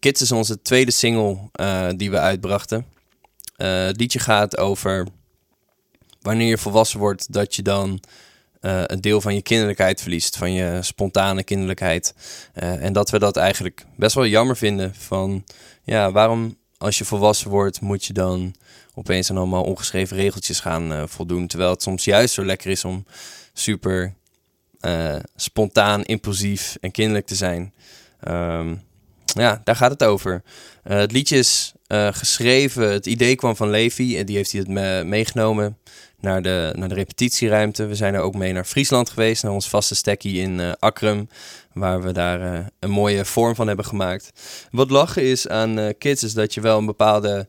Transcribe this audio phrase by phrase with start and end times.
[0.00, 2.86] Kids is onze tweede single eh, die we uitbrachten.
[3.56, 5.06] Eh, het liedje gaat over
[6.20, 8.00] wanneer je volwassen wordt, dat je dan
[8.60, 12.14] eh, een deel van je kinderlijkheid verliest, van je spontane kinderlijkheid.
[12.52, 14.94] En dat we dat eigenlijk best wel jammer vinden.
[14.94, 15.44] Van
[15.82, 18.54] ja, waarom als je volwassen wordt, moet je dan
[18.94, 21.46] opeens aan allemaal ongeschreven regeltjes gaan voldoen.
[21.46, 23.04] Terwijl het soms juist zo lekker is om
[23.52, 24.14] super
[25.36, 27.72] spontaan, impulsief en kinderlijk te zijn.
[28.20, 28.74] Ehm,
[29.42, 30.42] ja, daar gaat het over.
[30.82, 34.60] Eh, het liedje is eh, geschreven, het idee kwam van Levi en die heeft hij
[34.60, 35.78] het me- meegenomen
[36.20, 37.86] naar de, naar de repetitieruimte.
[37.86, 41.28] We zijn er ook mee naar Friesland geweest, naar ons vaste stekkie in eh Akrum,
[41.72, 44.30] waar we daar een mooie vorm van hebben gemaakt.
[44.70, 47.48] Wat lachen is aan kids is dat je wel een bepaalde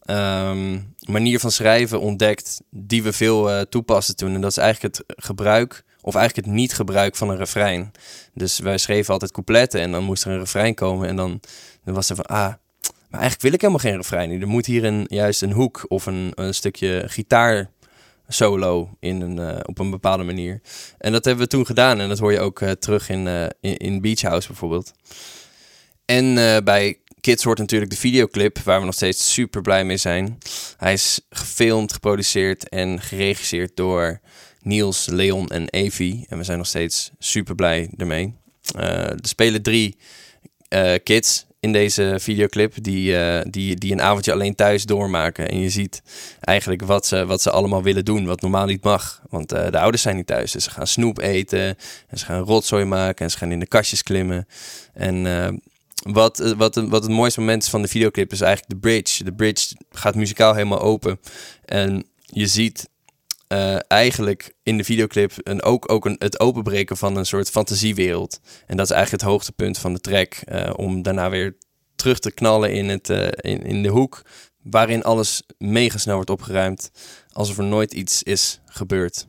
[0.00, 4.34] ehm, manier van schrijven ontdekt die we veel toepassen toen.
[4.34, 7.92] En dat is eigenlijk het gebruik, of eigenlijk het niet gebruik van een refrein.
[8.34, 11.40] Dus wij schreven altijd coupletten en dan moest er een refrein komen en dan,
[11.84, 12.52] was er van, ah,
[13.10, 14.40] maar eigenlijk wil ik helemaal geen refrein.
[14.40, 17.70] Er moet hier een, juist een hoek of een, een stukje gitaar
[18.32, 20.60] solo in een, eh, op een bepaalde manier.
[20.98, 23.42] En dat hebben we toen gedaan en dat hoor je ook eh, terug in, eh,
[23.60, 24.92] in, in Beach House bijvoorbeeld.
[26.04, 30.38] En bij Kids hoort natuurlijk de videoclip, waar we nog steeds super blij mee zijn.
[30.76, 34.20] Hij is gefilmd, geproduceerd en geregisseerd door
[34.62, 36.26] Niels, Leon en Evie.
[36.28, 38.34] En we zijn nog steeds super blij ermee.
[38.76, 39.96] Eh, er spelen drie
[40.68, 45.48] eh, kids in deze videoclip die, eh, die, die een avondje alleen thuis doormaken.
[45.48, 46.02] En je ziet
[46.40, 49.22] eigenlijk wat ze, wat ze allemaal willen doen, wat normaal niet mag.
[49.28, 51.76] Want de ouders zijn niet thuis, dus ze gaan snoep eten
[52.08, 54.46] en ze gaan rotzooi maken en ze gaan in de kastjes klimmen.
[54.92, 55.22] En
[56.02, 59.24] wat, wat, wat het mooiste moment is van de videoclip is eigenlijk de bridge.
[59.24, 61.20] De bridge gaat muzikaal helemaal open
[61.64, 62.88] en je ziet
[63.50, 68.40] eh, eigenlijk in de videoclip een, ook, ook een, het openbreken van een soort fantasiewereld.
[68.66, 70.34] En dat is eigenlijk het hoogtepunt van de track.
[70.34, 71.56] eh, om daarna weer
[71.94, 74.22] terug te knallen in, het, eh, in, in de hoek.
[74.62, 76.90] Waarin alles mega snel wordt opgeruimd.
[77.32, 79.26] Alsof er nooit iets is gebeurd.